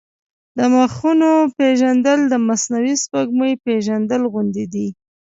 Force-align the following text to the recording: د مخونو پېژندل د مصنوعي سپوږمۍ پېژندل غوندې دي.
د 0.57 0.59
مخونو 0.75 1.31
پېژندل 1.57 2.19
د 2.27 2.33
مصنوعي 2.47 2.95
سپوږمۍ 3.03 3.53
پېژندل 3.65 4.21
غوندې 4.31 4.65
دي. 4.73 4.87